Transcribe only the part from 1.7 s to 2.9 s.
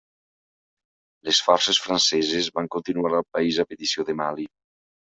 franceses van